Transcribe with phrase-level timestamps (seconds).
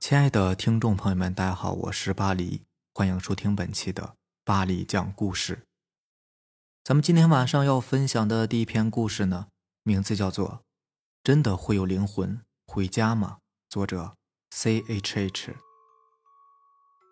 [0.00, 2.62] 亲爱的听众朋友们，大家好，我是巴黎，
[2.94, 4.14] 欢迎收听本期的
[4.46, 5.66] 巴黎讲故事。
[6.82, 9.48] 咱们今天晚上要分享的第一篇故事呢，
[9.82, 10.48] 名字叫做
[11.22, 13.36] 《真的会有灵魂回家吗》，
[13.70, 14.14] 作者
[14.50, 15.54] C H H。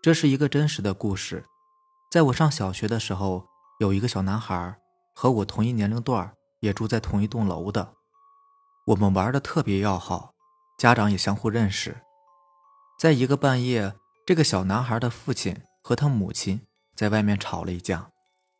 [0.03, 1.45] 这是一个真实的故事，
[2.11, 3.47] 在我上小学的时候，
[3.81, 4.81] 有一个小男孩
[5.15, 7.93] 和我同一年龄段，也住在同一栋楼的，
[8.87, 10.33] 我们玩的特别要好，
[10.79, 12.01] 家长也相互认识。
[12.99, 13.95] 在一个半夜，
[14.27, 16.63] 这个小男孩的父亲和他母亲
[16.97, 18.11] 在外面吵了一架。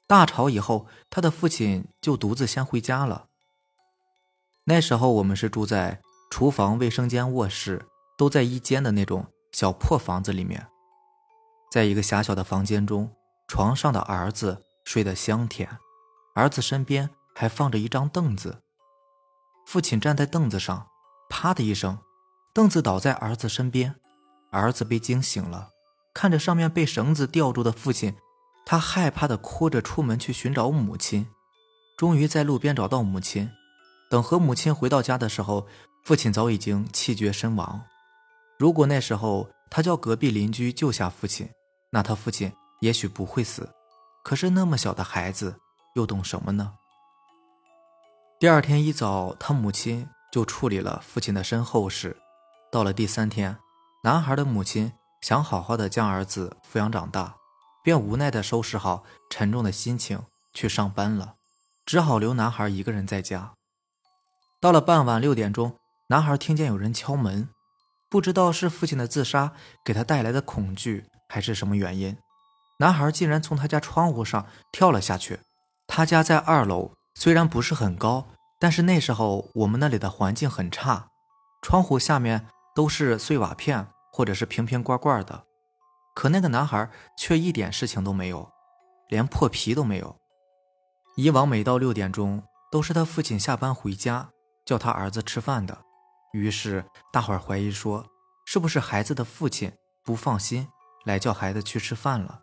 [0.07, 3.27] 大吵以后，他的父亲就独自先回家了。
[4.63, 7.85] 那时候我们是住在厨房、卫生间、卧室
[8.17, 10.69] 都在一间的那种小破房子里面，
[11.73, 13.11] 在一个狭小的房间中，
[13.49, 15.69] 床上的儿子睡得香甜，
[16.37, 18.63] 儿子身边还放着一张凳子。
[19.67, 20.87] 父亲站在凳子上，
[21.29, 21.99] 啪的一声，
[22.55, 23.97] 凳子倒在儿子身边。
[24.51, 25.71] 儿子被惊醒了，
[26.15, 28.17] 看着上面被绳子吊住的父亲，
[28.65, 31.27] 他害怕的哭着出门去寻找母亲。
[31.97, 33.51] 终于在路边找到母亲，
[34.09, 35.67] 等和母亲回到家的时候，
[36.05, 37.83] 父亲早已经气绝身亡。
[38.59, 41.51] 如果那时候他叫隔壁邻居救下父亲，
[41.91, 43.69] 那他父亲也许不会死。
[44.25, 45.61] 可是那么小的孩子
[45.95, 46.75] 又懂什么呢？
[48.41, 52.17] 第二天一早，他母亲就处理了父亲的身后事。
[52.73, 53.59] 到了第三天。
[54.05, 57.35] 男孩的母亲想好好的将儿子抚养长大，
[57.83, 60.23] 便无奈的收拾好沉重的心情
[60.55, 61.35] 去上班了，
[61.85, 63.55] 只好留男孩一个人在家。
[64.61, 65.77] 到了傍晚六点钟，
[66.11, 67.49] 男孩听见有人敲门，
[68.09, 69.53] 不知道是父亲的自杀
[69.85, 72.17] 给他带来的恐惧，还是什么原因，
[72.79, 75.41] 男孩竟然从他家窗户上跳了下去。
[75.89, 78.29] 他家在二楼，虽然不是很高，
[78.61, 81.09] 但是那时候我们那里的环境很差，
[81.63, 82.47] 窗户下面。
[82.79, 85.45] 都是碎瓦片或者是瓶瓶罐罐的，
[86.15, 88.49] 可那个男孩却一点事情都没有，
[89.09, 90.17] 连破皮都没有。
[91.17, 92.41] 以往每到六点钟
[92.71, 94.31] 都是他父亲下班回家
[94.65, 95.77] 叫他儿子吃饭的，
[96.33, 98.07] 于是大伙儿怀疑说
[98.47, 99.73] 是不是孩子的父亲
[100.05, 100.69] 不放心
[101.05, 102.43] 来叫孩子去吃饭了。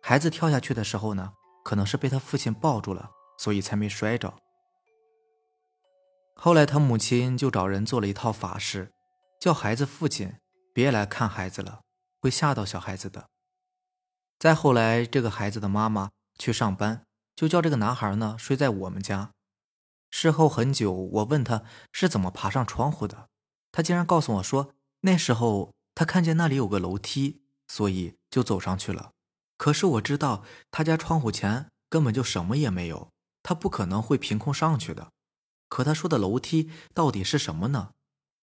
[0.00, 1.32] 孩子跳下去的时候呢，
[1.64, 4.32] 可能是被他父亲抱住了，所以才没摔着。
[6.36, 8.92] 后来他母亲就找人做了一套法事。
[9.38, 10.38] 叫孩子父亲
[10.72, 11.82] 别来看孩子了，
[12.20, 13.28] 会吓到小孩子的。
[14.38, 19.32] 再后来，这个孩子的妈妈去上班，就叫这个男孩呢睡在我们家。
[20.10, 23.28] 事后很久，我问他是怎么爬上窗户的，
[23.72, 29.12] 他竟然告诉我说，那时候他看见那里有个楼梯，所以就走上去了。
[29.56, 33.10] 可是我知道他家窗户前根本就什么也没有，
[33.42, 35.12] 他不可能会凭空上去的。
[35.68, 37.92] 可他说的楼梯到底是什么呢？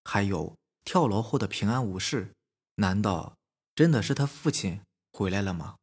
[0.04, 0.58] 还有。
[0.86, 2.34] 跳楼后的平安无事，
[2.76, 3.38] 难道
[3.74, 5.76] 真的是他父亲回来了吗？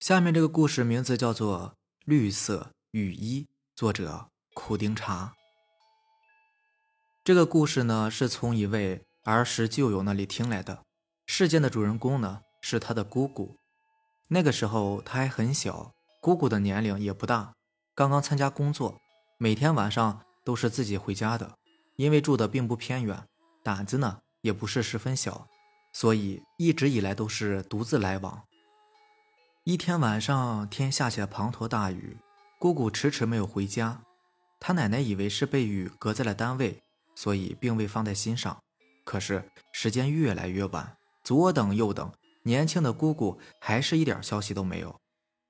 [0.00, 1.70] 下面这个故事名字叫做
[2.04, 3.42] 《绿色雨衣》，
[3.74, 5.34] 作者苦丁茶。
[7.24, 10.82] 这个故事呢是从一位儿时旧友那里听来的。
[11.26, 13.56] 事件的主人公呢是他的姑姑。
[14.28, 17.54] 那个时候他还很小，姑姑的年龄也不大，
[17.94, 19.00] 刚刚参加工作，
[19.38, 20.22] 每天晚上。
[20.46, 21.58] 都是自己回家的，
[21.96, 23.26] 因为住的并不偏远，
[23.64, 25.48] 胆子呢也不是十分小，
[25.92, 28.44] 所以一直以来都是独自来往。
[29.64, 32.16] 一天晚上，天下起了滂沱大雨，
[32.60, 34.02] 姑姑迟迟没有回家，
[34.60, 36.80] 她奶奶以为是被雨隔在了单位，
[37.16, 38.56] 所以并未放在心上。
[39.04, 42.12] 可是时间越来越晚，左等右等，
[42.44, 44.96] 年轻的姑姑还是一点消息都没有。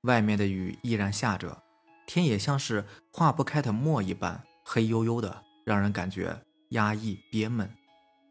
[0.05, 1.63] 外面的雨依然下着，
[2.07, 4.43] 天也像是化不开的墨一般。
[4.69, 6.37] 黑黝黝的，让人感觉
[6.71, 7.71] 压抑憋闷。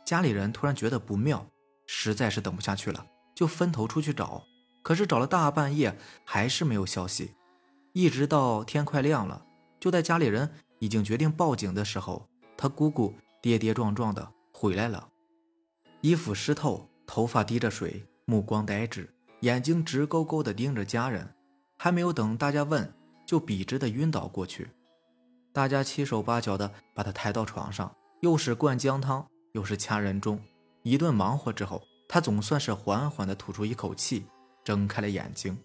[0.03, 1.47] 家里人突然觉得不妙，
[1.87, 4.43] 实在是等不下去了，就分头出去找。
[4.83, 7.31] 可是找了大半夜，还是没有消息。
[7.93, 9.45] 一直到天快亮了，
[9.79, 12.27] 就在家里人已经决定报警的时候，
[12.57, 15.07] 他姑姑跌跌撞撞的回来了，
[16.01, 19.09] 衣服湿透，头发滴着水，目光呆滞，
[19.39, 21.33] 眼睛直勾勾的盯着家人。
[21.77, 22.93] 还没有等大家问，
[23.25, 24.69] 就笔直的晕倒过去。
[25.55, 30.37] 大家七手八脚的把他抬到床上，又是灌姜汤，又是掐人中，
[30.83, 34.25] 一顿忙活之后，他总算是缓缓的吐出一口气，
[34.65, 35.57] 睁开了眼睛。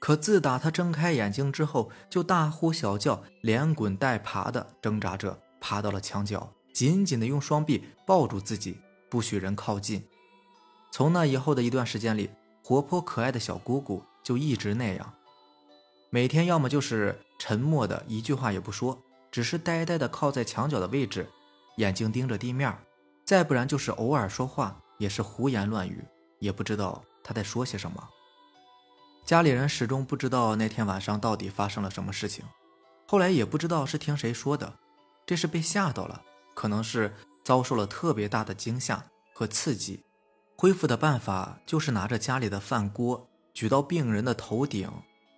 [0.00, 8.78] 可自打他睁开眼睛之后，就大呼小叫，连滚带爬的挣扎着爬到了墙角，紧紧的用双臂抱住自己，
[9.10, 10.02] 不许人靠近。
[10.90, 12.30] 从那以后的一段时间里，
[12.64, 15.12] 活泼可爱的小姑姑就一直那样。
[16.10, 21.28] 每天要么就是沉默的一句话也不说，只是呆呆的靠在墙角的位置，
[21.76, 22.76] 眼睛盯着地面，
[23.24, 26.04] 再不然就是偶尔说话也是胡言乱语，
[26.38, 28.08] 也不知道他在说些什么。
[29.24, 32.44] 家里人始终不知道那天晚上到底发生了什么事情，
[33.06, 34.72] 后来也不知道是听谁说的，
[35.26, 36.22] 这是被吓到了，
[36.54, 37.12] 可能是
[37.44, 39.04] 遭受了特别大的惊吓
[39.34, 40.04] 和刺激。
[40.56, 44.90] 恢复的办法就是拿着家里的饭锅举到病人的头顶，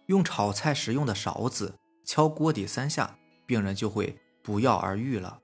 [0.08, 5.40] 用炒菜时用的勺子敲锅底三下，病人就会不药而愈了。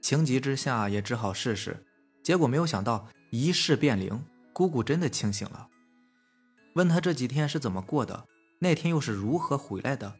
[0.00, 1.86] 情急之下也只好试试，
[2.22, 5.68] 结果没有想到一试变灵，姑姑真的清醒了。
[6.74, 8.26] 问他这几天是怎么过的，
[8.60, 10.16] 那天又是如何回来的，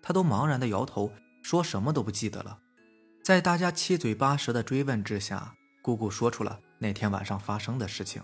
[0.00, 1.10] 他都茫然的摇头，
[1.42, 2.60] 说什么都不记得了。
[3.24, 8.22] 在大家七嘴八舌的追问之下，姑姑说出了那天晚上发生的事情。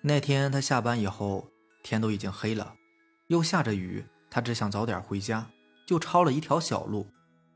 [0.00, 1.48] 那天他下班以后，
[1.84, 2.74] 天都已经黑了，
[3.32, 5.48] 又下着雨，他只想早点回家，
[5.86, 7.06] 就抄了一条小路。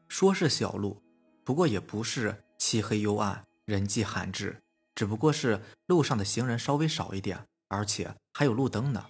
[0.08, 1.02] 说是小路，
[1.44, 4.62] 不过也不是漆黑幽暗、人迹罕至，
[4.94, 7.44] 只不过是路上的行人稍微少一点。
[7.68, 9.06] 而且还有路灯呢。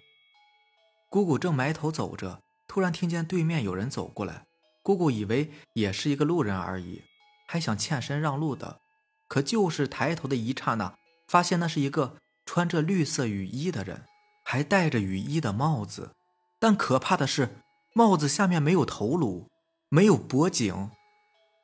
[1.08, 4.46] 姑姑正埋头走着，突然听见对面有人走过来。
[4.82, 7.02] 姑姑以为也是一个路人而已，
[7.46, 8.80] 还想欠身让路的。
[9.28, 10.96] 可就是抬头的一刹那，
[11.28, 14.04] 发现那是一个穿着绿色雨衣的人，
[14.42, 16.15] 还戴着雨衣的帽子。
[16.66, 17.58] 但可怕的是，
[17.94, 19.46] 帽子下面没有头颅，
[19.88, 20.90] 没有脖颈，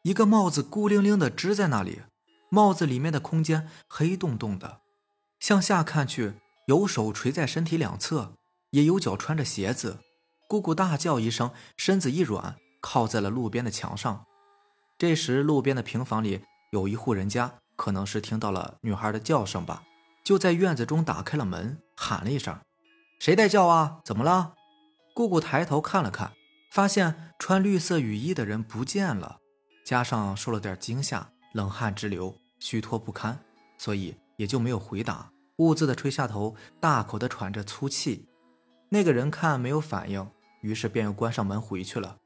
[0.04, 2.02] 一个帽子孤零零的支在那里。
[2.50, 4.78] 帽子里面的空间黑洞洞的，
[5.40, 6.34] 向下看去。
[6.68, 8.34] 有手垂在身体两侧，
[8.70, 9.98] 也有脚穿着鞋子。
[10.46, 14.24] 姑姑大叫一声，身子一软，靠在了路边的墙上。
[14.96, 19.82] 这时，路边的平房里有一户人家，可能是听到了女孩的叫声吧，
[20.24, 22.56] 就在院子中打开了门，喊了一声
[23.18, 23.98] ：“谁在叫啊？
[24.04, 24.54] 怎么了？”
[25.14, 26.32] 姑姑抬头看了看，
[26.70, 29.38] 发现穿绿色雨衣的人不见了，
[29.84, 33.38] 加上受了点惊吓，冷汗直流，虚脱不堪，
[33.76, 35.30] 所以也就没有回答。
[35.56, 38.26] 兀自的垂下头，大口的喘着粗气。
[38.88, 40.26] 那个人看没有反应，
[40.62, 42.16] 于是便又关上门回去了。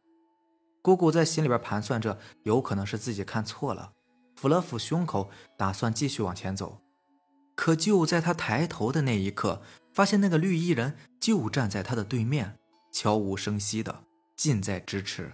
[0.80, 3.92] 姑姑在心里边盘算着，有可能是自己看错了，
[4.40, 5.28] 抚了抚胸口，
[5.58, 6.80] 打算继续往前走。
[7.56, 9.60] 可就在他抬头的那一刻，
[9.92, 12.56] 发现那个绿衣人就站在他的对面，
[12.98, 14.04] 悄无声息的
[14.36, 15.30] 近在咫尺。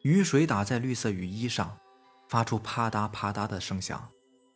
[0.00, 1.76] 雨水打在绿色雨衣上，
[2.26, 4.08] 发出啪嗒啪嗒的声响。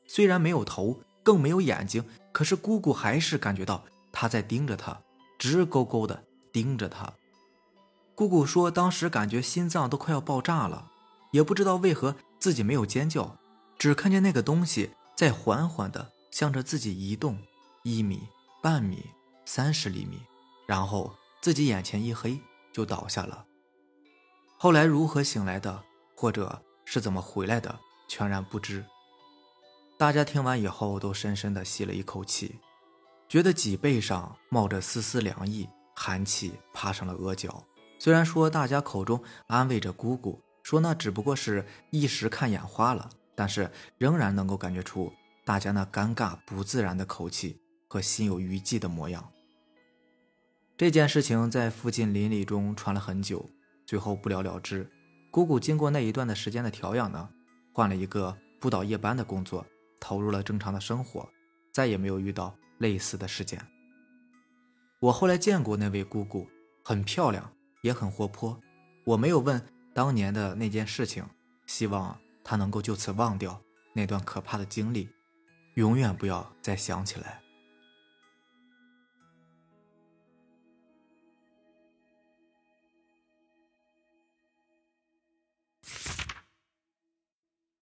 [0.07, 1.03] 虽然没有头。
[1.23, 2.03] 更没有眼睛，
[2.33, 4.99] 可是姑姑还是感觉到他在盯着她，
[5.39, 7.13] 直勾勾的盯着她。
[8.15, 10.91] 姑姑说，当时感觉心脏都快要爆炸了，
[11.33, 13.39] 也不知道为何自己没有尖叫，
[13.79, 17.39] 只看见那个东西在缓缓的向着自己移动，
[17.83, 18.23] 一米、
[18.63, 19.05] 半米、
[19.45, 20.23] 三十厘米，
[20.69, 21.11] 然后
[21.41, 22.39] 自己眼前一黑
[22.71, 23.47] 就倒下了。
[24.59, 25.83] 后来如何醒来的，
[26.15, 28.85] 或者是怎么回来的，全然不知。
[29.97, 32.61] 大家听完以后，都深深的吸了一口气，
[33.31, 35.67] 觉得脊背上冒着丝丝凉意，
[35.97, 37.65] 寒气爬上了额角。
[37.99, 45.11] 虽然说大家口中安慰着姑姑，说那只不过是一时看眼花了，但是仍然能够感觉出
[45.47, 49.33] 大家那尴尬不自然的口气和心有余悸的模样。
[50.79, 53.51] 这件事情在附近邻里中传了很久，
[53.85, 54.89] 最后不了了之。
[55.29, 57.29] 姑姑经过那一段的时间的调养呢，
[57.73, 59.67] 换了一个不倒夜班的工作。
[60.01, 61.29] 投入了正常的生活，
[61.73, 63.61] 再也没有遇到类似的事件。
[65.01, 66.49] 我后来见过那位姑姑，
[66.85, 67.53] 很漂亮，
[67.83, 68.61] 也很活泼。
[69.05, 69.61] 我没有问
[69.93, 71.25] 当年的那件事情，
[71.67, 73.61] 希望她能够就此忘掉
[73.93, 75.09] 那段可怕的经历，
[75.75, 77.41] 永远不要再想起来。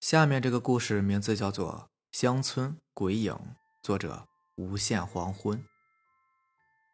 [0.08, 1.90] 下面这个故事名字叫做。
[2.12, 3.36] 乡村鬼影，
[3.82, 5.64] 作者无限黄昏。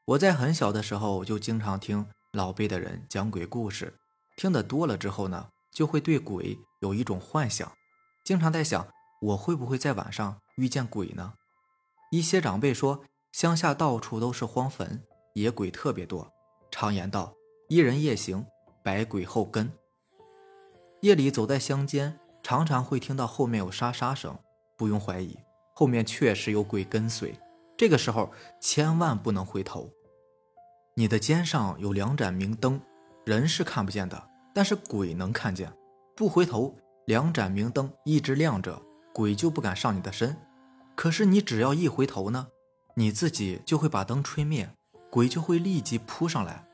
[0.07, 3.92] 我在很小的时候就经常听老辈的人讲鬼故事，
[4.38, 7.71] 听得多了之后呢，就会对鬼有一种幻想，
[8.25, 8.88] 经常在想
[9.21, 11.35] 我会不会在晚上遇见鬼呢？
[12.11, 15.04] 一些长辈说，乡下到处都是荒坟，
[15.35, 16.33] 野鬼特别多。
[16.71, 17.35] 常言道
[17.69, 18.47] ：“一人夜行，
[18.83, 19.71] 百鬼后跟。”
[21.02, 24.37] 夜里走在乡间，常常会听到后面有沙沙声。
[24.77, 25.39] 不用怀疑，
[25.75, 27.39] 后面确实有鬼跟随。
[27.77, 29.89] 这个时候千万不能回头。
[30.95, 32.81] 你的肩上有两盏明灯，
[33.25, 35.73] 人是看不见的，但是鬼能看见。
[36.17, 38.83] 不回头，两盏明灯一直亮着，
[39.15, 40.37] 鬼就不敢上你的身。
[40.97, 42.49] 可是你只要一回头呢，
[42.97, 44.69] 你自己就会把灯吹灭，
[45.11, 46.67] 鬼就会立即扑上来。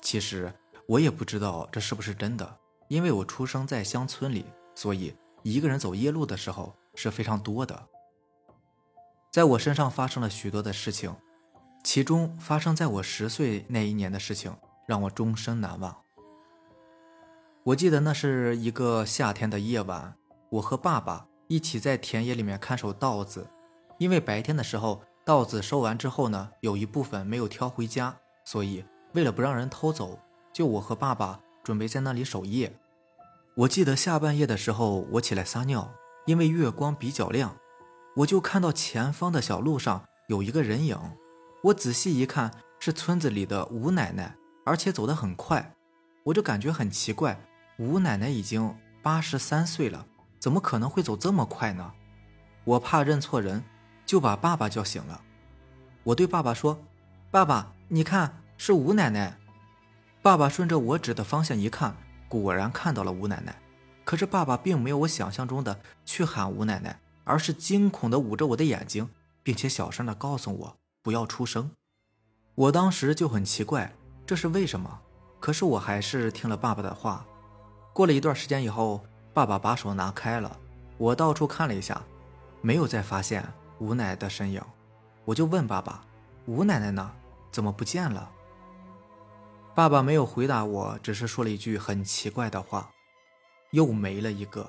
[0.00, 0.52] 其实
[0.88, 6.74] 我也不知道这是不是真的，因为我出生在乡村里，所以一个人走夜路的时候。
[6.94, 7.88] 是非常多的。
[9.30, 11.16] 在我身上发生了许多的事情，
[11.82, 14.54] 其中发生在我十岁那一年的事情
[14.86, 15.96] 让我终身难忘。
[17.62, 20.14] 我记得那是一个夏天的夜晚，
[20.50, 23.48] 我和爸爸一起在田野里面看守稻子，
[23.96, 28.14] 因为白天的时候稻子收完之后呢，有一部分没有挑回家，
[28.44, 30.18] 所以为了不让人偷走，
[30.52, 32.70] 就我和爸爸准备在那里守夜。
[33.54, 35.92] 我记得下半夜的时候，我起来撒尿，
[36.24, 37.54] 因为月光比较亮。
[38.16, 40.98] 我就看到前方的小路上有一个人影，
[41.64, 45.74] 我仔细一看是村子里的吴奶奶，而且走得很快，
[46.24, 47.38] 我就感觉很奇怪，
[47.78, 50.06] 吴奶奶已经八十三岁了，
[50.38, 51.92] 怎么可能会走这么快呢？
[52.64, 53.62] 我怕认错人，
[54.06, 55.20] 就把爸爸叫醒了。
[56.04, 56.82] 我对爸爸说
[57.30, 59.38] ：“爸爸，你看是吴奶奶。”
[60.22, 61.96] 爸爸顺着我指的方向一看，
[62.40, 63.60] 果然看到了吴奶奶，
[64.04, 66.98] 可是爸爸并没有我想象中的去喊吴奶奶。
[67.24, 69.08] 而是惊恐地捂着我的眼睛，
[69.44, 71.70] 并且小声地告诉我不要出声。
[72.56, 73.92] 我当时就很奇怪，
[74.26, 74.98] 这是为什么？
[75.38, 77.24] 可是我还是听了爸爸的话。
[77.92, 80.58] 过了一段时间以后，爸爸把手拿开了，
[80.98, 82.02] 我到处看了一下，
[82.60, 83.46] 没有再发现
[83.78, 84.60] 吴奶奶的身影。
[85.24, 86.04] 我就问爸爸
[86.46, 87.08] ：“吴奶奶呢？
[87.52, 88.28] 怎么不见了？”
[89.74, 92.90] 爸爸没有回答我，只是说了一句很奇怪的话
[93.72, 94.68] ：“又没了一个。”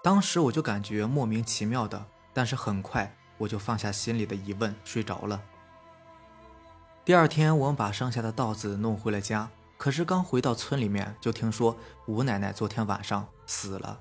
[0.00, 5.42] 当时我就感觉莫名其妙的，但是很快我就放下心里的疑问，睡着了。
[7.04, 13.98] 第二天，我们把剩下的稻子弄回了家，可是刚回到村里面，就听说吴奶奶昨天晚上死了。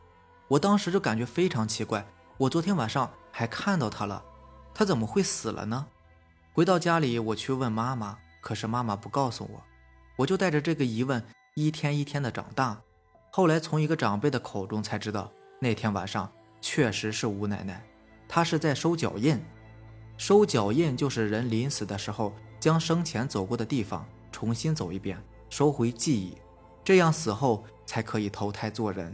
[0.47, 2.05] 我当时就感觉非常奇怪，
[2.37, 4.23] 我昨天晚上还看到她了，
[4.71, 5.87] 她怎么会死了呢？
[6.53, 9.63] 回到家里，我去问妈妈，可是妈妈不告诉我，
[10.15, 11.23] 我就带着这个疑问
[11.55, 12.81] 一天一天的长大。
[13.31, 15.31] 后来从一个长辈的口中才知道。
[15.59, 16.29] 那天晚上
[16.61, 17.81] 确实是吴奶奶，
[18.27, 19.41] 她是在收脚印。
[20.17, 25.17] 收脚印就是人临死的时候，将生前走过的地方重新走一遍，
[25.49, 26.37] 收回记忆，
[26.83, 29.13] 这样死后才可以投胎做人。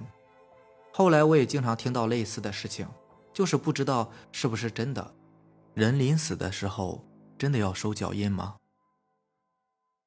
[0.91, 2.87] 后来我也经常听到类似的事情，
[3.31, 5.13] 就是不知道是不是真的。
[5.73, 7.03] 人临死的时候
[7.37, 8.55] 真的要收脚印吗？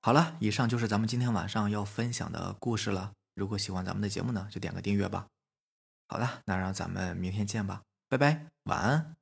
[0.04, 3.14] 好了，以上就是咱们今天晚上要分享的故事了。
[3.34, 5.28] 如果喜欢咱们的节目呢，就点个订阅吧。
[6.08, 7.80] 好的，那让咱们明天见吧，
[8.10, 9.16] 拜拜，晚安。